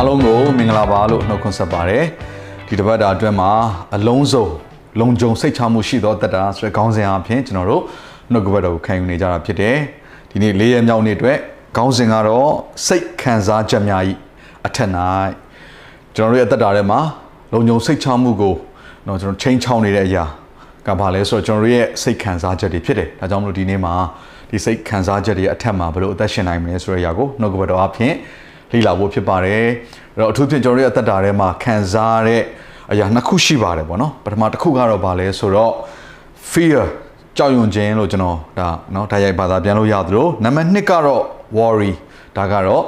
[0.00, 2.04] အားလုံးကိုမင်္ဂလာပါလို့နှုတ်ခွန်းဆက်ပါတယ်
[2.66, 3.50] ဒီတစ်ပတ်တာအတွင်းမှာ
[3.96, 4.46] အလုံးစုံ
[5.00, 7.82] လုံခြုံစိတ်ချမှုရှိသောတက်တာဆိုတဲ့ခေါင်းစဉ်အဖြစ်ကျွန်တော်တို့
[8.32, 9.76] နှုတ်ကပတ်တော်ကိုခံယူနေကြတာဖြစ်တယ်
[10.30, 11.38] ဒီနေ့၄ရက်မြောက်နေ့အတွက်
[11.76, 12.50] ခေါင်းစဉ်ကတော့
[12.86, 14.12] စိတ်ခံစားချက်များဤ
[14.66, 14.90] အထက်၌
[16.16, 17.00] ကျွန်တော်တို့ရဲ့တက်တာထဲမှာ
[17.52, 18.54] လုံခြုံစိတ်ချမှုကို
[19.06, 20.24] တော့ကျွန်တော်ချိန်ချောင်းနေတဲ့အရာ
[20.86, 23.94] ကဘာလဲဆိုတော့ကျွန်တော်တို့ရဲ့စိတ်ခံစားချက်တွေဖြစ်တယ်ဒါကြောင့်မလို့ဒီနေ့မှာ
[24.50, 28.12] ဒီစိတ်ခံစားချက်တွေအထက်မှာဘယ်လိုအသက်ရှင်နိုင်မလဲဆိုတဲ့အရာကိုနှုတ်ကပတ်တော်အဖြစ်
[28.71, 29.63] လေ့လာဖို့ဖြစ်ပါတယ်
[30.15, 32.41] အဲ့တော့အထူးဖြင့်ကျွန်တော်တို့ရဲ့အသက်တာထဲမှာခံစားရတဲ့
[32.91, 35.73] အရာနှစ်ခုရှိပါတယ်ပေါ့နော်ပထမတစ်ခုကတော့ဘာလဲဆိုတော့
[36.51, 36.81] fear
[37.37, 41.21] ကြောက်ရွံ့ခြင်းလို့ကျွန်တော်ဒါเนาะဒါရိုက်ဘာသာပြန်လို့ရသလိုနံပါတ်2ကတော့
[41.57, 41.93] worry
[42.37, 42.83] ဒါကတော့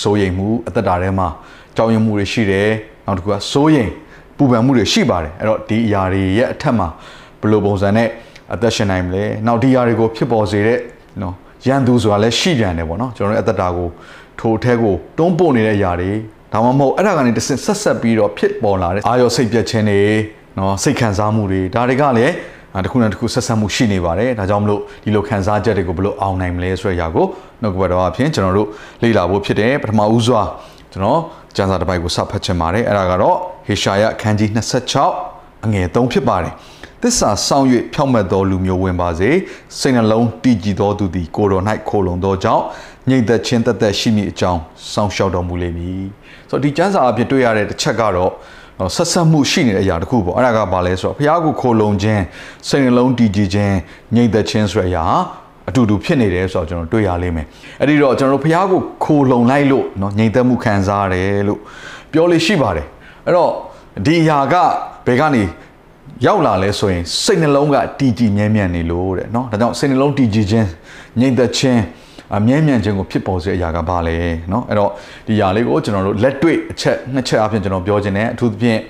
[0.00, 1.28] စိုးရိမ်မှုအသက်တာထဲမှာ
[1.76, 2.68] ကြောက်ရွံ့မှုတွေရှိတယ်
[3.06, 3.90] နောက်တစ်ခုကစိုးရိမ်
[4.36, 6.88] ပူပန်မှုတွေရှိပါတယ်အဲ့တော့ဒီအရာတွေရဲ့အထက်မှာ
[7.40, 8.08] ဘယ်လိုပုံစံနဲ့
[8.54, 10.78] အသက်ရှင်နိုင်မလဲနောက်ဒီအရာတွေကိုဖြစ်ပေါ်စေတဲ့
[11.20, 11.34] เนาะ
[11.66, 13.88] ရန်သူဆိုတာလည်းရှိပြန်တယ်ပေါ့နော်ကျွန်တော်တို့အသက်တာကို
[14.41, 16.11] ထိုအထက်ကိုတွန်းပို့နေတဲ့အရာတွေ
[16.53, 20.01] ဒါမှမဟုတ်အဲ့ဒါကနေတစ်ဆင့်ဆက်ဆက်ပြီးတော့ဖြစ်ပေါ်လာတဲ့အာရုံစိတ်ပြတ်ခြင်းတွေ
[20.57, 22.33] နော်စိတ်ခံစားမှုတွေဒါတွေကလည်း
[22.83, 27.25] တစ်ခုနဲ့တစ်ခုဆက်ဆက်မှုရှိနေပါတယ်ဒါကြောင့်မလို့ဒီလိုခံစားချက်တွေကိုဘယ်လိုအောင်နိုင်မလဲဆိုတဲ့အရာကို
[27.61, 28.67] နှုတ်ကပတ်တော်အဖြစ်ကျွန်တော်တို့
[29.03, 30.41] လေ့လာဖို့ဖြစ်တယ်ပထမဦးစွာ
[30.91, 31.19] ကျွန်တော်
[31.55, 34.49] ကျမ်းစာတစ်ပိုက်ကိုစဖတ်ချင်ပါတယ်အဲ့ဒါကတော့ဟေရှာယအခန်းကြီး
[35.07, 36.53] 26အငယ်3ဖြစ်ပါတယ်
[37.03, 39.29] သစ္စာဆောင်၍ဖြောင့်မတ်သောလူမျိုးဝင်ပါစေ
[39.79, 42.63] စိတ်နှလုံးတည်ကြည်သောသူသည်ကိုယ်တော်၌ခိုလုံသောကြောင့်
[43.08, 44.60] ညိတ်သက်ခြင်းတသက်ရှိမိအကြောင်း
[44.92, 46.06] စောင့်ရှောက်တော်မူလိမ့်မည်
[46.50, 48.32] ဆိုတော့ဒီကျမ်းစာအဖြစ်တွေ့ရတဲ့တစ်ချက်ကတော့
[48.96, 52.22] ဆက်ဆက်မှုရှိနေတဲ့အရာတစ်ခုပေါ့အဲ့ဒါကဘာလဲဆိုတော့ဘုရားကိုခိုလုံခြင်း
[52.68, 53.74] စိတ်နှလုံးတည်ကြည်ခြင်း
[54.14, 55.04] ညိတ်သက်ခြင်းဆိုတဲ့အရာ
[55.68, 57.46] အတူတူဖြစ်နေတယ်ဆိုတော့ကျွန်တော်တွေ့ရလိမ့်မယ်
[57.80, 61.60] အဲ့ဒီတော့ကျွန်တော်တို့ဘုရားကိုခိုလုံလိုက်လို့เนาะညိတ်သက်မှုခံစားရတယ်လို့
[62.12, 62.86] ပြောလို့ရှိပါတယ်
[63.26, 63.50] အဲ့တော့
[64.06, 64.54] ဒီအရာက
[65.06, 65.44] ဘယ်ကနေ
[66.26, 70.66] ရောက်လာလဲဆိုရင်စိတ်နှလုံးကတည်ကြည်မြဲမြံနေလို့တဲ့เนาะဒါကြောင့်စိတ်နှလုံးတည်ကြည်ခြင်း
[71.20, 71.99] ညိတ်သက်ခြင်းအ
[72.46, 74.16] မြဲမြံခြင်းကိုဖြစ်ပေါ်စေတဲ့အရာကဘာလဲ
[74.50, 74.90] เนาะအဲ့တော့
[75.26, 78.80] ဒီຢာလေးကိုကျွန်တော်တို့လက်တွေ့အချက်နှစ်ချက်အပြင်ကျွန်တော်ပြောခြင်းနဲ့အထူးသဖြင့်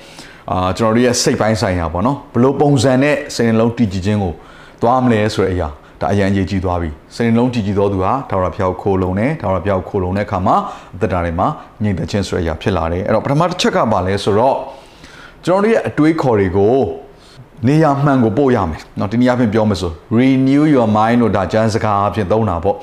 [0.51, 4.33] အာကျွန်တော်တို့ရဲ့စိတ်ပိုင်းဆိုင်ရာပေါ့နော်ဘလို့ပုံစံနဲ့စိတ်နှလုံးတည်ကြည်ခြင်းကို
[4.83, 5.69] သွားမလဲဆိုတဲ့အရာ
[6.01, 10.57] ဒါအရင်အရေးကြီးသွားပြီစိတ်နှလုံးတည်ကြည်သောသူဟာထာဝရဘုရားခိုလုံတယ်ထာဝရဘုရားခိုလုံတဲ့အခါမှာ
[10.95, 11.47] အသက်တာတွေမှာ
[11.83, 14.57] ငြိမ်သက်ခြင်းဆိုတဲ့အရာဖြစ်လာတယ်အဲ့တော့ပထမတစ်ချက်ကဘာလဲဆိုတော့
[15.45, 16.77] ကျွန်တော်တို့ရဲ့အတွေးခေါ်တွေကို
[17.69, 22.77] နေရာမှန်ကိုပို့ရမယ်เนาะဒီနေ့အဖြစ်ပြောမယ်ဆို renew your mind လို့ဒါကျမ်းစကားအဖြစ်သုံးတာပေါ့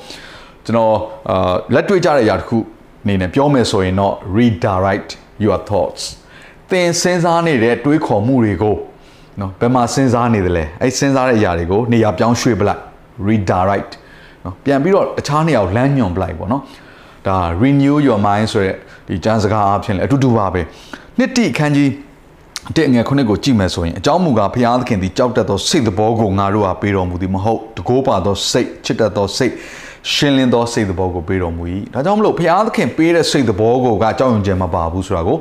[0.69, 0.95] ကျွန်တော်
[1.29, 2.57] အာလက်တွေ့ကြတဲ့အရာတစ်ခု
[3.03, 5.09] အနေနဲ့ပြောမယ်ဆိုရင်တော့ redirect
[5.45, 6.03] your thoughts
[6.69, 8.75] သင်စဉ်းစားနေတဲ့တွေးခေါ်မှုတွေကို
[9.39, 12.81] နော်ဘယ်မှာစဉ်းစားနေသလဲအဲ့စဉ်းစားတဲ့အရာတွေကိုနေရာပြောင်းရွှေ့ပလိုက်
[13.27, 13.91] redirect
[14.45, 16.61] နော်ပြန်ပြီးတော့တခြားနေရာကိုလမ်းညွှန်ပလိုက်ပေါ့နော်
[17.27, 18.75] ဒါ renew your mind ဆိုတဲ့
[19.07, 20.61] ဒီကျမ်းစကားအဖြစ်လည်းအတူတူပါပဲ
[21.17, 21.91] နှစ်တိအခန်းကြီး
[22.77, 29.53] တဲ့ငယ်ခုနှစ်ကိုကြည့်မယ်ဆိုရင်အကြောင်းမူကားဘုရားသခင်သည်ကြောက်တတ်သောစိတ်သဘောကိုငါတို့ဟာပေးတော်မူသည်မဟုတ်တကိုးပါသောစိတ်ချစ်တတ်သောစိတ်
[30.13, 35.37] ရှင်းလင်းသောစိတ်သဘောကိုပေးတော်မူ၏ဒါကြောင့်မလို့ဘုရားသခင်ပေးတဲ့စိတ်သဘောကိုကကြောက်ရွံ့ခြင်းမပါဘူးဆိုတာကို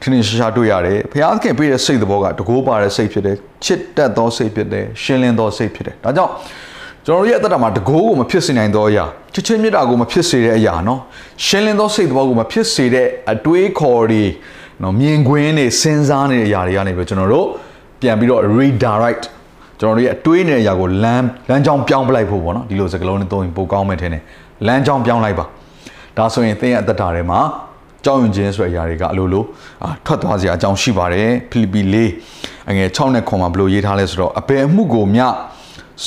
[0.00, 6.32] ထင်ထင်ရှားရှားတွေ့ရတယ်ဘုရားသခင်ပေးတဲ့စိတ်သဘောကတကိုးပါတဲ့စိတ်ဖြစ်တယ်ချစ်တတ်သောစိတ်ဖြစ်တယ်ရှင်းလင်းသောစိတ်ဖြစ်တယ်ဒါကြောင့်
[7.06, 9.04] ကျွန်တော်တို့ရဲ့အသက်တာမှာတကိုးကိုမဖြစ်စေနိုင်သောအရာ
[9.34, 11.00] ချစ်ချင်းမြတ်တာကိုမဖြစ်စေတဲ့အရာနော်
[11.46, 14.24] ရှင်းလင်းသောစိတ်သဘောကိုမဖြစ်စေတဲ့အတွေးခေါ်တွေ
[14.82, 17.46] နော်မြင်ကွင်းတွေစဉ်းစားနေတဲ့အရာတွေကနေပြီးကျွန်တော်တို့
[18.00, 19.24] ပြန်ပြီးတော့ redirect
[19.80, 24.22] ကျွန်တော်တို့ရဲ့အတွေးနေတဲ့အရာကိုလမ်းလမ်းကြောင်းပြောင်းပလိုက်ဖို့ပေါ့နော်ဒီလိုစကားလုံးနဲ့သုံးရင်ပိုကောင်းမယ်ထင်တယ်
[24.66, 25.44] လမ်းကြောင်းပြောင်းလိုက်ပါ
[26.16, 27.40] ဒါဆိုရင်သင်ရဲ့အသက်တာထဲမှာ
[28.04, 29.44] ကြောက်ရွံ့ခြင်းဆိုတဲ့အရာတွေကအလိုလို
[29.84, 31.96] အာထွက်သွားစရာအကြောင်းရှိပါတယ်ဖိလိပ္ပိ၄
[32.70, 35.22] အငယ်6နဲ့ခွန်မှာဘယ်လိုရေးထားလဲဆိုတော့အဘယ်မှုကိုမြ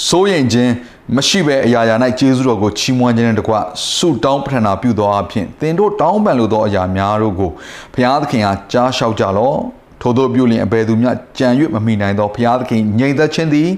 [0.08, 0.72] စိုးရင်ခြင်း
[1.18, 3.54] မရှိပဲအရာရာ၌ကျေးဇူးတော်ကိုချီးမွမ်းခြင်းနဲ့တကွ
[3.96, 7.52] ဆုတောင်းပတနာပြုသောအဖြစ်သင်တို့တောင်းပန်လိုသောအရာများတို့ကို
[7.94, 9.58] ဘုရားသခင်အားကြားလျှောက်ကြလော့
[10.02, 13.70] ထို့သောပြုလျင်အဘယ်သူမျှကြံ၍မမိနိုင်သောဘုရားသခင်ငြိမ်သက်ခြင်းသည်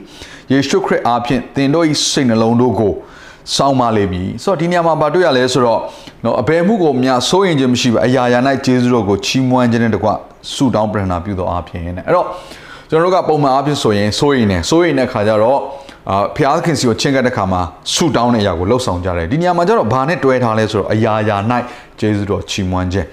[0.51, 2.93] ယေရှုခရစ်အားဖြင့်သင်တို့၏စိတ်နှလုံးတို့ကို
[3.55, 5.79] စောင့်မလိမ့်မည်ဆိုတော့ဒီနေရာမှာဗာတွေ့ရလဲဆိုတော့
[6.23, 10.09] နော်အဘယ်မှုကိုများစိုးရင်ခြင်းမရှိဘူးအရာရာ၌ကျေးဇူးတော်ကိုချီးမွမ်းခြင်းနဲ့တကွ
[10.53, 12.27] ဆုတောင်းပတနာပြုသောအားဖြင့်နဲ့အဲ့တော့
[12.89, 15.59] ကျွန်တော်တို့ကပုံမှန်အားဖြင့်ဆိုရင်စိုးရင်နဲ့စိုးရင်တဲ့ခါကျတော့
[16.09, 17.61] အာဖျားခင်စီကိုချင်းကပ်တဲ့ခါမှာ
[17.93, 21.37] ဆူတောင်းတဲ့အရာကိုလှုပ်ဆောင်ကြတယ်ဒီနေရာမှာကျတော့ဘာနဲ့တွဲထားလဲဆိုတော့အရာရာ၌
[21.99, 23.07] ဂျေဇုတော်ချီးမွမ်းခြင်း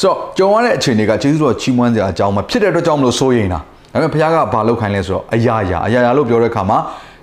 [0.00, 3.58] ဆိုတော့ကြုံရတဲ့အခြေအနေကဂျေဇုတော်ချီးမွမ်းစရာအကြောင်းမဖြစ်တဲ့အတွက်ကြောင့်မလို့စိုးရိမ်တာ
[3.92, 6.78] ဒါပေမဲ့ဘုရားကဘာလုပ်ခိုင်းလဲဆိုတော့အရာရာအရာရာလို့ပြောတဲ့ခါမှာ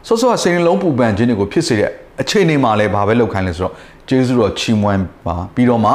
[0.08, 3.74] ဆော့ဆော့စိန်လုံးပူပန်ခြင်းတွေကိုဖြစ်စေတဲ့အခြေအနေမှာလည်းဘာပဲလုပ်ခိုင်းလဲဆိုတော့
[4.10, 5.92] ဂျေဇုတော်ချီးမွမ်းပါပြီးတော့မှ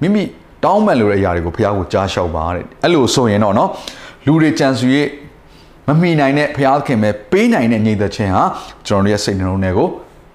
[0.00, 0.22] မိမိ
[0.64, 3.70] တောင်းပန်လိုတဲ့အရာတွေကိုဖះကိုကြားလျှောက်ပါတဲ့အဲ့လိုဆိုရင်တော့နော်
[4.26, 5.08] လူတွေကြံစည်ရဲ့
[5.88, 8.44] မမိနိုင်တဲ့ဖះခင်ပဲပေးနိုင်တဲ့ညီသက်ချင်းဟာ
[8.86, 9.88] ကျွန်တော်တို့ရဲ့စိတ်နှလုံးထဲကို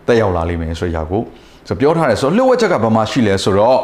[0.08, 1.22] တက်ရောက်လာလိမ့်မယ်ဆိုရကို
[1.68, 3.80] ဆိုပြောထားတယ်ဆိုတော့လှုပ်ဝက်ချက်ကဘာမှရှိလဲဆိုတော့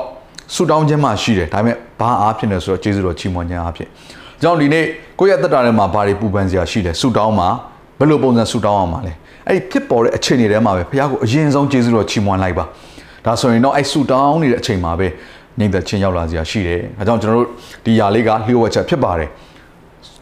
[0.53, 3.89] ဆူတောင်းခြင်းမှရှိတယ်ဒါပေမဲ့ဘာအားဖြစ်လဲဆိုတော့ကျေးဇူးတော်ချီးမွမ်းခြင်းအားဖြင့်
[4.41, 4.85] ကြောင့်ဒီနေ့
[5.19, 7.49] ကိုယ့်ရဲ့တက်တာထဲမှာဘာတွေပူပန်စရာရှိလဲဆူတောင်းမှာ
[7.99, 9.13] ဘယ်လိုပုံစံဆူတောင်းအောင်မှာလဲ
[9.47, 12.65] အဲ့ဒီဖြစ်ပေါ်တဲ့အခြေအနေထဲမှာပဲဖះကိုအရင်ဆုံးကျေးဇူးတော်ချီးမွမ်းလိုက်ပါ
[13.25, 15.07] ဒါဆိုရင်တော့အဲ့ဆူတောင်းနေတဲ့အချိန်မှာပဲ
[15.59, 17.47] ညီသက်ချင်းရောက်လာစရာရှိတယ်ဒါကြောင့်ကျွန်တော်တို့
[17.85, 19.29] ဒီຢာလေးကလျှို့ဝှက်ချက်ဖြစ်ပါတယ်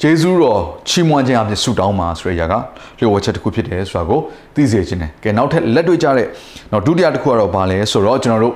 [0.02, 2.54] ကျေးဇူးတော်ချီးမွမ်းခြင်းအပြင်ဆုတောင်းမှာဆိုတဲ့ຢာက
[3.00, 4.20] လျှို့ဝှက်ချက်တစ်ခုဖြစ်တယ်ဆိုတာကို
[4.56, 6.28] သိစေခြင်းတယ်ကဲနောက်ထပ်လက်တွေ့ကြတဲ့
[6.72, 8.56] နောက်ဒုတိယတစ်ခုကတော့ဘာလဲဆိုတော့ကျွန်တော်တို့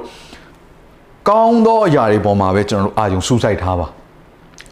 [1.29, 3.87] ကောင်းသောအရာတွေပေါ်မှာပဲကျွန်တော်တို့အာယုံစူးစိုက်ထားပါ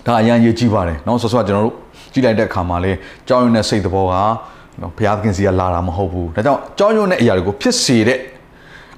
[0.06, 1.74] ဒါအရန်ရေးကြည့်ပါတယ်เนาะဆိုတော့ကျွန်တော်တို့
[2.12, 2.92] ကြည့်လိုက်တဲ့အခါမှာလေ
[3.28, 4.14] ကြောင်းရုံနဲ့စိတ်သဘောက
[4.80, 8.18] နော်ဘုရားသခင်စီကလာတာမဟုတ်ဘူးဒါကြောင့်ကြောင်းရုံနဲ့အရာတွေကိုဖြစ်စေတဲ့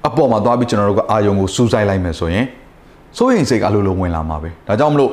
[0.07, 2.45] အပေါ်မှာသွားပြီးကျွန်တော်တို့ကအာယုံကိုစူးစိုက်လိုက်မယ်ဆိုရင်
[3.17, 5.11] စိုးရင်စိတ်ကအလိုလိုဝင်လာမှာပဲဒါကြောင့်မလို့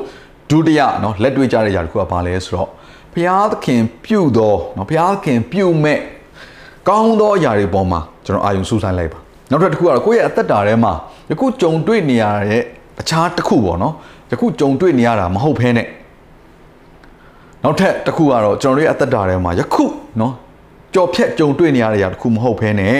[0.50, 2.68] ဒုတိယเนาะလက်တွေ့ကြတဲ့ຢာတစ်ခုကဘာလဲဆိုတော့
[3.12, 5.98] ဘုရားသခင်ပြုသောเนาะဘုရားသခင်ပြုမဲ့
[6.88, 9.18] ကောင်းသောຢာတွေပေါ်မှာကျွန်တော်အာယုံစူးစိုက်လိုက်ပါ
[9.50, 10.92] နောက်တစ်ခုကတော့ကိုယ့်ရဲ့အသက်တာထဲမှာ
[11.29, 12.63] ယခုကြုံတွေ့နေရတဲ့
[13.01, 13.93] အခြားတစ်ခုပေါ့နော်
[14.31, 15.87] ယခုကြုံတွေ့နေရတာမဟုတ်ဘဲနဲ့
[17.63, 19.83] နောက်ထပ်တစ်ခုကတော့ကျွန်တော်တို့ရဲ့အသက်တာထဲမှာယခု
[20.19, 20.33] နော်
[20.93, 22.95] ကြော်ဖြတ်ကြုံတွေ့နေရတဲ့ຢာတစ်ခုမဟုတ်ဘဲနဲ့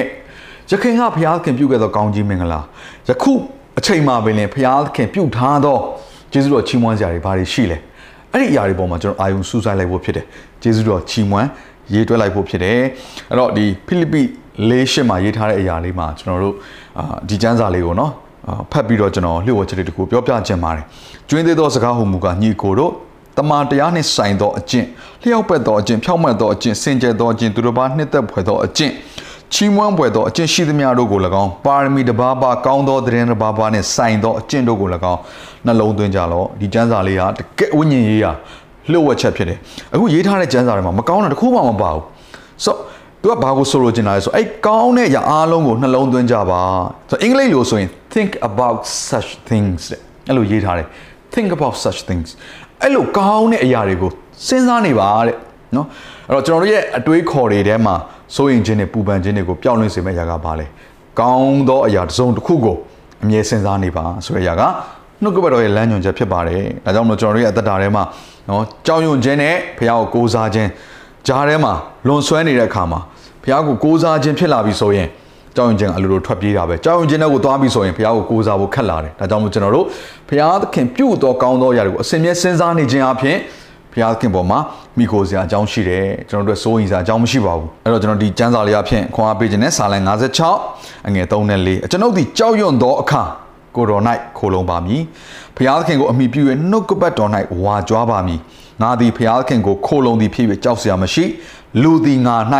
[0.72, 2.62] ယခင်ကဘုရားခင်ပြုခဲ့သောကောင်းကြီးမင်္ဂလာ
[3.10, 3.31] ယခု
[3.80, 5.78] အချိန်မှာပင်လင်ဘုရားခင်ပြုထားသော
[6.32, 7.78] ကျေးဇူးတော်ချီးမွမ်းစရာတွေဘာတွေရှိလဲ
[8.34, 10.25] အဲ့ဒီအရာတွေပေါ်မှာကျွန်တော်အာယုံစူးစိုက်လိုက်ဖို့ဖြစ်တယ်
[10.62, 11.48] ကျေးဇူးတော်ချီးမွမ်း
[11.94, 12.80] ရေးတွဲလိုက်ဖို့ဖြစ်တယ်
[13.30, 14.22] အဲ့တော့ဒီဖိလိပ္ပိ
[14.70, 16.56] ၄ရှစ်မှာရေးထားတဲ့အရာလေးမှာကျွန်တော်တို့
[16.97, 18.12] အာဒီကျမ်းစာလေးကိုနော်
[18.71, 20.86] ဖတ်ပြီးတော့ကျွန်တော်လျှို့ဝှက်ချက်လေးတခုပြောပြခြင်းပါတယ်
[21.30, 22.91] ကျွင်းသေးသောစကားဟူမူကညီကိုတို့
[23.38, 24.86] တမန်တရားနှင့်ဆိုင်သောအကျင့်
[25.21, 28.94] လျှောက်ပတ်သောအကျင့်ဖြောက်မှတ်သောအကျင့်စင်ကြယ်သောအကျင့်သူတို့ဘာနှစ်သက်ဖွယ်သောအကျင့်
[29.53, 35.19] ချီးမွမ်းဖွယ်သောအကျင့်ရှိသမျှတို့ကို၎င်းပါရမီတစ်ပါးပါကောင်းသောသတင်းတစ်ပါးပါနဲ့ဆိုင်သောအကျင့်တို့ကို၎င်း
[35.65, 38.31] နှလုံးသွင်းကြလော့ဒီကျမ်းစာလေးဟာတကယ်ဝိညာဉ်ရေးရာ
[38.91, 39.57] လှုပ်ဝက်ချက်ဖြစ်တယ်
[39.94, 42.03] အခုရေးထားတဲ့ကျမ်းစာတွေမှာမကောင်းတာတစ်ခုမှမပါဘူး
[42.65, 42.75] ဆို
[43.21, 46.62] သူကဘာကိုဆိုလိုချင်တာလဲဆိုအဲ့ကောင်းတဲ့အရာအားလုံးကိုနှလုံးသွင်းကြပါ
[47.10, 48.80] ဆိုအင်္ဂလိပ်လိုဆိုရင် think about
[49.10, 49.81] such things
[50.27, 50.88] အဲ့လိုရေးထားတယ်
[51.33, 52.27] think about such things
[52.81, 54.12] အဲ့လိုကောင်းတဲ့အရာတွေကို
[54.48, 55.36] စဉ်းစားနေပါတဲ့
[55.75, 55.88] နော်
[56.27, 57.95] အဲ့တော့ကျွန်တော်တို့ရဲ့အတွေးခေါ်တွေထဲမှာ
[58.36, 60.65] စိုးရင်ခြင်းတွေပူပန်ခြင်းတွေကိုပျောက်လွင့်စေမယ့်အရာကဘာလဲ
[61.19, 62.75] ကောင်းသောအရာတစ်စုံတစ်ခုကို
[63.24, 64.62] အမြဲစဉ်းစားနေပါဆိုတဲ့အရာက
[65.24, 68.04] နှုတ်ကပတ်တော်ရဲ့လမ်းညွှန်ချက်ဖြစ်ပါတယ်ဒါကြောင့်မလို့ကျွန်တော်တို့ရဲ့အသက်တာထဲမှာ
[68.50, 70.69] နော်ကြောင်ရွံ့ခြင်းနဲ့ဖခင်ကိုကိုးစားခြင်း
[71.30, 71.74] ကြားထဲမှာ
[72.08, 73.00] လွန်ဆွဲနေတဲ့အခါမှာ
[73.44, 75.08] ဘုရားကိုကိုးစားခြင်းဖြစ်လာပြီဆိုရင်
[75.56, 79.86] ကြောက်ရွံ့ခြင်းအလိုလိုထွက်ပြေးတာပဲကြောက်ရွံ့ခြင်းတွေကိုသွားပြီးဆိုရင်ဘုရားကိုကိုးစားဖို့ခက်လာတယ်ဒါကြောင့်မို့ကျွန်တော်တို့
[80.30, 83.38] ဘုရားသခင်ပြုတော်ကောင်းသောအရာတွေကိုအစဉ်မြဲစဉ်းစားနေခြင်းအပြင်
[83.94, 84.60] ဘုရားသခင်ပေါ်မှာ
[84.98, 89.98] မိခိုစရာအကြောင်းရှိတယ်ကျွန်တော်တို့စိုးရင်စရာအကြောင်းမရှိပါဘူးအဲ့တော့ကျွန်တော်ဒီကျမ်းစာလေးအဖြစ်ခွန်အားပေးခြင်းနဲ့စာလံ
[90.54, 93.24] 56အငယ်3နဲ့4ကျွန်ုပ်ဒီကြောက်ရွံ့သောအခါ
[93.75, 94.02] ကိုတော်၌
[94.38, 95.02] ခိုလုံပါမည်
[95.56, 97.30] ဘုရားသခင်ကိုအမိပြု၍နှုတ်ကပတ်တော်၌
[97.64, 98.40] ဝါကြွားပါမည်
[98.81, 101.26] ငါသည်ဖျားခင်ကိုခိုလုံသည်ဖြစ်၍ကြောက်စရာမရှိ
[101.84, 102.36] လူသည်ငါ၌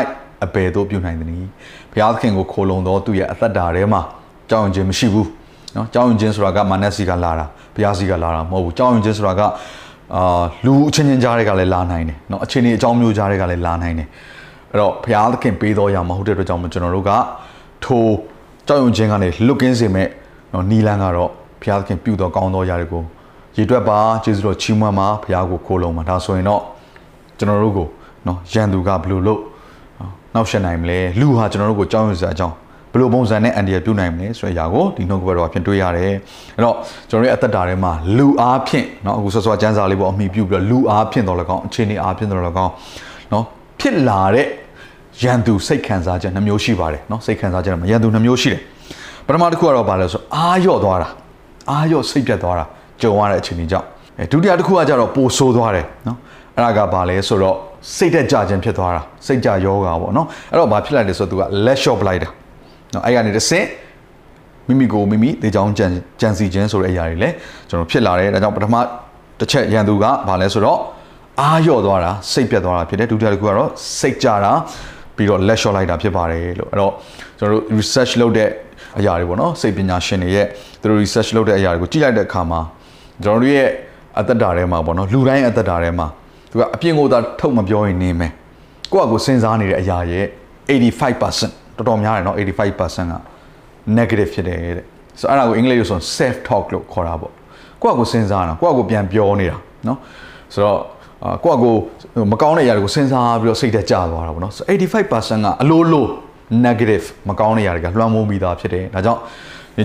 [0.46, 1.50] အဘယ်သို့ပြုနိုင်သနည်း
[1.94, 4.02] ဖျားခင်ကိုခိုလုံသောသူရဲ့အသက်တာထဲမှာ
[4.50, 5.28] ကြောက်ရွံ့ခြင်းမရှိဘူး
[5.76, 7.46] နော်ကြောက်ရွံ့ခြင်းဆိုတာကမာနစီကလာတာ
[7.76, 9.42] ဖျားစီကလာတာမဟုတ်ဘူးကြောက်ရွံ့ခြင်းဆိုတာက
[10.16, 14.08] အာလူအချင်းချင်းကြားတွေကလည်းလာနိုင်တယ်နော်အချင်းချင်းအကြောင်းမျိုးကြားတွေကလည်းလာနိုင်တယ်
[14.72, 17.12] အဲ့တော့ဖျားခင်ပေးတော်ရမှာဟုတ်တဲ့အတွက်ကြောင့်ကျွန်တော်တို့က
[17.86, 18.04] ထို
[18.68, 20.08] ကြောက်ရွံ့ခြင်းကနေလွတ်ကင်းစေမဲ့
[20.54, 21.32] နော်နီလန်းကတော့
[21.64, 23.04] ဖျားခင်ပြုတော်ကောင်းတော်ရာတွေကို
[23.57, 26.63] ရည်တွက်ပါကျေးဇူးတော်ချီးမွမ်းပါဘုရားကိုခိုးလုံးပါဒါဆိုရင်တော့
[27.39, 27.89] ကျွန်တော်တို့ကို
[28.25, 29.41] เนาะရန်သူကဘယ်လိုလုပ်
[30.35, 32.55] နောက်ဆက်နိုင်မလဲလူဟာကျွန်တော်တို့ကိုကြောက်ရွံ့စရာအကြောင်း
[32.93, 36.13] ဘယ်လိုပုံစံနဲ့အန်ဒီရပြုနိုင်မလဲဆိုတဲ့အရာကိုဒီနှုတ်ကပတ်တော်ဖြင့်တွေ့ရတယ်
[36.57, 36.77] အဲ့တော့
[37.11, 42.73] ကျွန်တော်ရဲ့အသက်တာထဲမှာလူအားဖြင့်เนาะအခုဆော့ဆော့ကျမ်းစာလေးပေါ့အမိပြုပြီးတော့လူအားဖြင့်တော်လည်းကောင်းအခြေအနေအားဖြင့်တော်လည်းကောင်း
[43.31, 43.45] เนาะ
[43.81, 44.47] ဖြစ်လာတဲ့
[45.23, 48.61] ရန်သူစိတ်ခံစားချက်နှမျိုးရှိပါတယ်เนาะစိတ်ခံစားချက်မှာရန်သူနှမျိုးရှိတယ်
[49.27, 51.09] ပထမတစ်ခုကတော့ဘာလဲဆိုအာရော့သွားတာ
[51.71, 52.65] အာရော့စိတ်ပြတ်သွားတာ
[53.02, 53.88] ကြုံရတဲ့အခြေအနေကြောင့်
[54.32, 56.18] ဒုတိယတစ်ခုကကြတော့ပိုဆိုးသွားတယ်နော်
[56.56, 57.56] အဲ့ဒါကဘာလဲဆိုတော့
[57.96, 62.30] စိတ်တက်ကြခြင်းဖြစ်သွားတာစိတ်ကြယောဂါပေါ့နော်အဲ့တော့ဘာဖြစ်လိုက်လဲဆိုတော့သူက let shop လိုက်တာ
[62.94, 63.68] နော်အဲ့ကနေတစ်ဆင့်
[64.68, 65.86] မိမိကိုမိမိတေချောင်းကြံ
[66.22, 67.36] ကြံစီခြင်းဆိုတဲ့အရာတွေလည်း
[67.70, 68.76] ကျွန်တော်ဖြစ်လာတယ်ဒါကြောင့်ပထမ
[69.40, 70.80] တစ်ချက်ရန်သူကဘာလဲဆိုတော့
[71.42, 74.52] အာရော့သွားတာစိတ်ပြတ်သွားတာဖြစ်တယ်ဒုတိယတစ်ခုကတော့စိတ်ကြတာ
[75.16, 76.94] ပြီးတော့ let shot လိုက်တာဖြစ်ပါတယ်လို့အဲ့တော့
[77.40, 78.50] ကျွန်တော်တို့ research လုပ်တဲ့
[79.00, 80.46] အရာတွေပေါ့နော်စိတ်ပညာရှင်တွေရဲ့
[80.82, 82.62] သူတို့ research လုပ်တဲ့အရာတွေကိုကြည့်လိုက်တဲ့အခါမှာ
[83.24, 83.70] ကျွန်တော်တို့ရဲ့
[84.20, 86.08] အသက်တာထဲမှာပေါ့နော်လူတိုင်းအသက်တာထဲမှာ
[86.52, 88.32] သူကအပြင်ကိုသာထုတ်မပြောရင်နေမယ်
[88.92, 90.26] ကိုယ့်အကိုစဉ်းစားနေတဲ့အရာရဲ့
[90.70, 93.16] 85%တော်တော်များတယ်နော်85%က
[93.98, 94.86] negative ဖြစ်တယ်တဲ့
[95.20, 97.32] ဆိုတော့အဲ့ဒါကိုအင်္ဂလိပ်လိုဆို self talk လို့ခေါ်တာပေါ့
[97.82, 99.58] ကိုယ့်အကိုစဉ်းစားတာကိုယ့်အကိုပြန်ပြောနေတာ
[99.88, 99.98] နော်
[100.54, 100.80] ဆိုတော့
[101.44, 101.74] ကိုယ့်အကို
[102.32, 106.06] မကောင်းတဲ့အရာတွေကိုစဉ်းစားပြီးတော့စိတ်ထဲကျသွားတာပေါ့နော်ဆို85%ကအလိုလို
[106.66, 109.22] negative မကောင်းတဲ့အရာတွေကလွှမ်းမိုးမိတာဖြစ်တယ်ဒါကြောင့်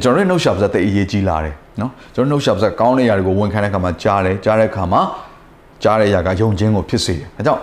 [0.04, 5.02] ကျွန်တော်တို့နှုတ်ရှာပါဇက်တိတ်အရေးကြီးလာတယ်နော်ကျွန်တော်နှုတ်ရှာပါဇက်ကောင်းတဲ့ຢာတွေကိုဝန်ခံတဲ့အခါမှာကြားတယ်ကြားတဲ့အခါမှာ
[5.84, 7.62] ကြားတဲ့ຢာကယုံခြင်းကိုဖြစ်စေတယ်ဒါကြောင့်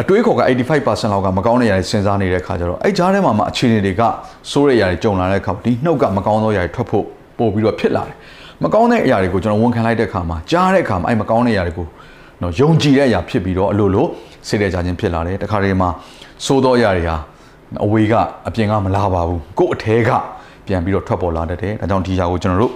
[0.00, 0.42] အတွေးခေါ်က
[0.78, 4.02] 85%လောက်ကမကောင်းတဲ့ຢာတွေစဉ်းစားနေတဲ့အခါကျတော့အဲ့ကြားထဲမှာမှအခြေအနေတွေက
[4.50, 7.04] စိုးတဲ့ຢာတွေကြုံလာတဲ့အခါဒီနှုတ်ကမကောင်းသောຢာတွေထွက်ဖို့
[7.38, 8.16] ပို့ပြီးတော့ဖြစ်လာတယ်
[8.62, 11.86] မကောင်းတဲ့အရာတွေကိုကျွန်တော်ဝန်ခံလိုက်တဲ့အခါမှာကြားတဲ့အခါမှာအဲ့မကောင်းတဲ့အရာတွေကို
[12.42, 14.06] နော်ယုံကြည်တဲ့အရာဖြစ်ပြီးတော့အလိုလို
[14.48, 15.88] စိတ်တဲ့ကြခြင်းဖြစ်လာတယ်တခါတည်းမှာ
[16.44, 17.16] စိုးသောအရာတွေဟာ
[17.84, 18.14] အဝေးက
[18.48, 20.10] အပြင်ကမလာပါဘူးကို့အထဲက
[20.67, 22.71] ပြန်ပြီးတော့ထွက်ပေါ်လာတတ်တယ်ဒါကြောင့်ဒီຢာကိုကျွန်တော်တို့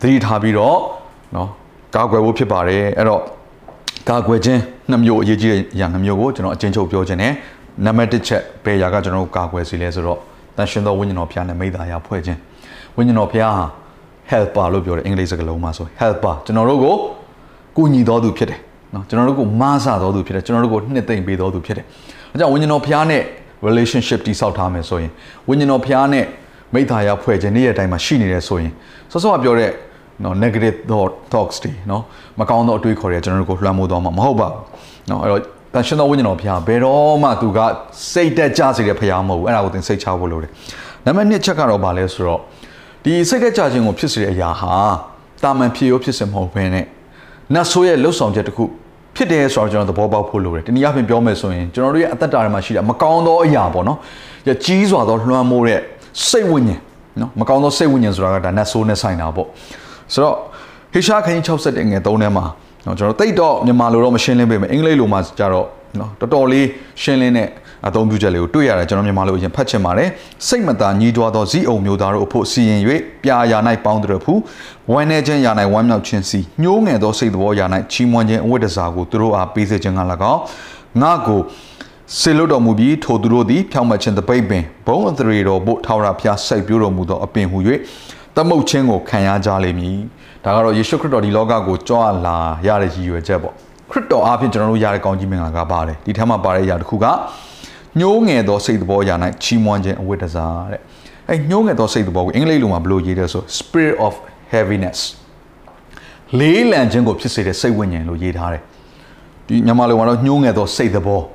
[0.00, 0.76] သတိထားပြီးတော့
[1.36, 1.48] နော်
[1.96, 3.20] ကာကွယ်ဖို့ဖြစ်ပါတယ်အဲ့တော့
[4.10, 4.60] ကာကွယ်ခြင်း
[4.90, 7.32] နှစ်မျိုးအရေးကြီးတဲ့အရာနှစ်မျိုးကိုကျွန်တော်အချင်းချုပ်ပြောခြင်းနဲ့
[7.84, 10.18] နံပါတ်1ချက်ဘယ်ຢာကကျွန်တော်တို့ကာကွယ်စီလဲဆိုတော့
[10.56, 12.38] တန်ရှင်သောဝိညာဉ်တော်ဖျားနဲ့မိသားရာဖွဲ့ခြင်း
[12.96, 13.64] ဝိညာဉ်တော်ဖျားဟာ
[14.30, 16.94] helper လို့ပြောတယ်အင်္ဂလိပ်စကားလုံးမှာဆို helper ကျွန်တော်တို့ကို
[17.76, 18.58] ကူညီတော်သူဖြစ်တယ်
[18.94, 21.84] နော်ကျွန်တော်တို့ကိုမဆတော်သူဖြစ်တယ်ကျွန်တော်တို့ကိုနှစ်သိမ့်ပေးတော်သူဖြစ်တယ်
[22.32, 23.22] အဲကြောင့်ဝိညာဉ်တော်ဖျားနဲ့
[23.66, 25.10] relationship တိဆောက်ထားမယ်ဆိုရင်
[25.48, 26.24] ဝိညာဉ်တော်ဖျားနဲ့
[26.74, 28.72] မိသားရဖွဲ့ခြင်းနေ့ရက်တိုင်းမှာရှိနေတယ်ဆိုရင်
[29.12, 29.70] စောစောကပြောတဲ့
[30.24, 32.02] နော် negative thought talks တွေနော်
[32.40, 35.40] မကောင်းသောအတွေးခေါ်တွေကျွန်တော်တို့ကိုလွှမ်းမိုးသွားမှာမဟုတ်ပါဘူးနော်အဲ့တော့
[35.74, 37.58] တန်ရှင်သောဝိညာဉ်တော်ဖျားဘယ်တော့မှသူက
[38.12, 40.50] စိတ်တက်ကြစေတဲ့ဖျားမဟုတ်ဘူးအဲ့ဒါကိုသင်စိတ်ချဖို့လိုတယ်
[41.04, 42.40] နံပါတ်1ချက်ကတော့ဗာလဲဆိုတော့
[43.04, 44.74] ဒီစိတ်သက်ကြခြင်းကိုဖြစ်စေတဲ့အရာဟာ
[45.42, 46.84] တာမန်ဖြစ်ရောဖြစ်စမဟုတ်ဘဲနဲ့
[47.54, 48.64] နတ်ဆိုးရဲ့လှုပ်ဆောင်ချက်တစ်ခု
[49.16, 53.98] ဖြစ်တယ်ဆိုတော့ကျွန်တော်သဘောပေါက်ဖို့လိုတယ်။တနည်းအားဖြင့်ပြောမယ်ဆိုရင်ကျွန်တော်တို့ရဲ့အသက်တာထဲမှာရှိတဲ့မကောင်းသောအရာပေါ့နော်။
[54.48, 55.80] ရကြီးစွာသောလွှမ်းမိုးတဲ့
[56.28, 56.80] စိတ်ဝိညာဉ်
[57.20, 59.48] နော်မကောင်းသောစိတ်ဝိညာဉ်ဆိုတာကဒါနတ်ဆိုးနဲ့ဆိုင်တာပေါ့။
[60.12, 60.36] ဆိုတော့
[60.92, 62.44] ဟေရှာခန်းကြီး60ငယ်3ထဲမှာ
[62.86, 65.66] နော်ကျွန်တော်တိတ်တော့မြန်မာလိုတော့မရှင်းလင်းပေးမယ်အင်္ဂလိပ်လိုမှကြတော့
[65.98, 66.66] နော်တော်တော်လေး
[67.02, 67.48] ရှင်းလင်းတဲ့
[67.86, 70.08] အသုံးပြုချက်လေးကိုတွေ့ရတယ်ကျွန်တော်မြန်မာလိုအရင်ဖတ်ချင်ပါတယ်
[70.48, 72.80] စိတ်မသာညီးတွားသောဇီးအုံမျိုးသားတို့အဖို့စီရင်၍
[73.22, 74.34] ပြာရာ၌ပေါင်းတဲ့ဖူ
[74.92, 80.00] ဝမ်းနေခြင်းရာ၌ဝမ်းမြောက်ခြင်းစီညှိုးငယ်သောစိတ်သဘောရာ၌ချီးမွမ်းခြင်းအဝတ်တစားကိုသူတို့အားပေးစေခြင်းက၎
[80.32, 80.40] င်း
[81.02, 81.40] ငါကို
[82.12, 87.58] စေလွတ်တော်မူပြီးထိုသူတို့သည်ဖြောင့်မတ်ခြင်းတပိတ်ပင်ဘုံအသရေတော်ဘို့ထာဝရဘုရားစိုက်ပြိုးတော်မူသောအပင်ဟု၍
[88.36, 89.98] သမုတ်ခြင်းကိုခံရကြလိမ့်မည်
[90.44, 91.96] ဒါကတော့ယေရှုခရစ်တော်ဒီလောကကိုကြွ
[92.26, 93.54] လာရတဲ့ရည်ရွယ်ချက်ပေါ့
[93.90, 97.06] ခရစ်တော်အားဖြင့်ကျွန်တော်တို့ရတဲ့ကောင်းကြီးမင်္ဂလာကပါတယ်ဒီထက်မှပါတဲ့အရာတစ်ခုက
[98.00, 100.80] ညှိုးငယ်သောစိတ်သဘောအရာ၌ချီးမွမ်းခြင်းအဝတ်တစားတဲ့
[101.28, 104.14] အဲညှိုးငယ်သောစိတ်သဘောကိုအင်္ဂလိပ်လိုမှာဘယ်လိုရေးလဲဆို spirit of
[104.52, 104.98] heaviness
[106.38, 108.62] လေးလံခြင်းကိုဖြစ်စေတဲ့စိတ်ဝိညာဉ်လို့ရေးထားတယ်
[109.46, 111.33] ဒီမြန်မာလိုမှာတော့ညှိုးငယ်သောစိတ်သဘောနော်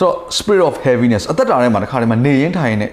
[0.00, 2.90] ဆိုတော့ spirit of heaviness အသက်တာထဲမှာတစ်ခါတည်းမှာနေရင်ထိုင်နေတဲ့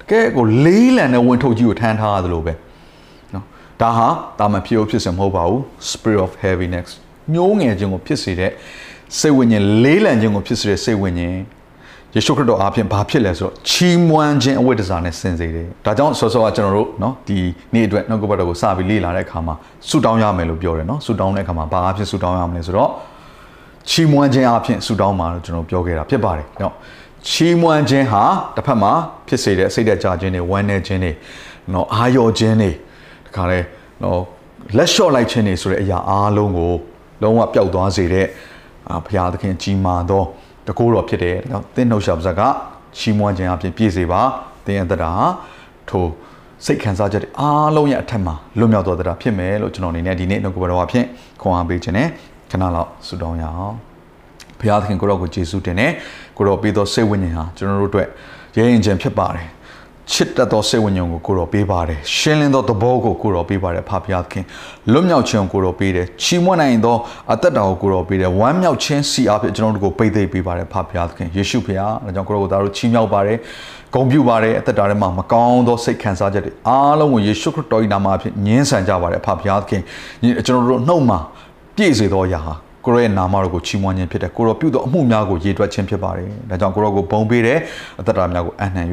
[0.00, 2.52] တကယ်ကိုလေးလံတဲ့ဝင်ထုတ်ကြီးကိုထမ်းထားရသလိုပဲ
[3.34, 3.44] နော်
[3.82, 4.08] ဒါဟာ
[4.38, 6.88] တာမန်ဖြစ်ဖို့ဖြစ်စင်မဟုတ်ပါဘူး spirit of heaviness
[7.32, 8.50] ညှိုးငယ်ခြင်းကိုဖြစ်စေတဲ့
[9.18, 11.38] စိတ်ဝိညာဉ်လေးလံခြင်းကိုဖြစ်စေတဲ့စိတ်ဝိညာဉ်
[12.14, 17.38] ယေရှုခရစ်တော်အားဖြင့်ဘာဖြစ်လဲဆိုတော့ချီးမွမ်းခြင်းအဝိတ္တစာနဲ့စင်စေတယ်။ဒါကြောင့်ဆောစောကကျွန်တော်တို့နော်ဒီ
[17.74, 19.54] နေ့အတွက်နှုတ်ကပတ်တော်ကိုစပြီးလေ့လာတဲ့အခါမှာ
[19.88, 22.90] ဆုတောင်းရမယ်လို့ပြောတယ်နော်။ဆုတောင်းတဲ့အခါမှာဘာအဖြစ်ဆုတောင်းရမလဲဆိုတော့
[23.90, 26.74] ချီးမွမ်းခြင်းအပြင်ဆုတောင်းမှာလို့ကျွန်တော်ပြောခဲ့တာဖြစ်ပါတယ်။နော်
[27.28, 28.22] ချီးမွမ်းခြင်းဟာ
[28.56, 28.92] တစ်ဖက်မှာ
[29.26, 31.12] ဖြစ်စေတဲ့စိတ်သက်သာခြင်းတွေဝမ်းနည်းခြင်းတွေ
[31.72, 32.70] နော်အာရုံခြင်းတွေ
[33.26, 33.60] တခါလဲ
[34.02, 34.20] နော်
[34.76, 36.72] လက်လျှော့လိုက်ခြင်းတွေဆိုတဲ့အရာအားလုံးကို
[37.22, 38.26] လုံးဝပျောက်သွားစေတဲ့
[39.06, 40.22] ဘုရားသခင်ကြီးမာသော
[40.66, 42.40] တကူတော်ဖြစ်တယ်။နော်သင်နှုတ်ရှာပါစက
[42.98, 44.22] ချီးမွမ်းခြင်းအပြင်ပြည့်စေပါ
[44.64, 45.26] သင်ရဲ့တရားဟာ
[45.88, 46.04] ထို
[46.64, 51.04] စိတ်ခံစားချက်တွေအားလုံးရဲ့အထက်မှာလွတ်မြောက်တော်တရားဖြစ်မယ်လို့ကျွန်တော်အနေနဲ့ဒီနေ့နှုတ်ကပတော်အဖြစ်
[51.40, 52.08] ခွန်အားပေးခြင်းနဲ့
[52.54, 53.76] ခဏလောက်ဆုတောင်းရအောင်
[54.58, 55.90] ဘုရားသခင်ကိုရောကိုယေရှုတင်နဲ့
[56.36, 58.08] ကိုရောပေးသောစိတ်ဝိညာဉ်ဟာကျွန်တော်တို့အတွက်
[58.56, 59.46] ရဲရင်ခြင်းဖြစ်ပါတယ်
[60.12, 64.44] ချစ်တတ်သောစိတ်ဝိညာဉ်ကိုကိုတော်ပေးပါတယ်ရှင်းလင်းသောသဘောကိုကိုတော်ပေးပါတယ်ဖဖျားသခင်
[64.92, 66.96] လွတ်မြောက်ခြင်းကိုကိုတော်ပေးတယ်ချီးမွမ်းနိုင်သော
[67.32, 73.38] အသက်တာကိုကိုတော်ပေးတယ်ဝမ်းမြောက်ခြင်းစီအားဖြင့်ကျွန်တော်တို့ကိုပိတ်သိမ့်ပေးပါတယ်ဖဖျားသခင်ယေရှုဖျားဒါကြောင့်ကိုတော်ကိုသားတို့ချီးမြှောက်ပါတယ်
[73.94, 79.82] ဂုဏ်ပြုပါတယ်အသက်တာထဲမှာမကောင်းသောစိတ်ခံစားချက်တွေအားလုံးကိုယေရှုခရစ်တော်၏နာမအဖြစ်ညှင်းဆန်ကြပါတယ်ဖဖျားသခင်
[80.46, 81.18] ကျွန်တော်တို့နှုတ်မှာ
[81.76, 82.54] ပြည့်စေသောအရာဟာ
[82.84, 87.58] ကိုရောရဲ့နာမတော်ကိုချီးမွမ်းခြင်းဖြစ်တယ်ကိုရောပြုသောအမှုများကိုရေတွက်ခြင်းဖြစ်ပါတယ်ဒါကြောင့်ကိုရောကိုဘုံပေးတယ်
[88.00, 88.86] အသက်တာများကိုအနှံ့၍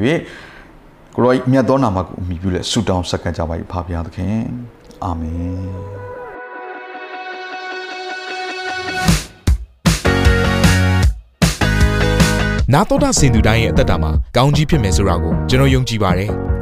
[1.14, 4.36] ကိုရောမြတ်သောနာမကိုအမိပြုလက်ဆုတောင်းဆက်ကပ်ကြပါ၏ဖပါဘုရားသခင်
[5.04, 6.12] အာမင်
[12.72, 16.32] နာတော်တာစင်သူတိုင်းရဲ့အသက်တာမှာကောင်းကြီးဖြစ်မယ်ဆိုတာကိုကျွန်တော်ယုံကြည်ပါတယ်။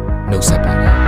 [0.31, 1.00] နှုတ်ဆက်ပါတယ်